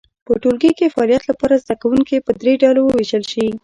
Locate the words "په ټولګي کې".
0.25-0.93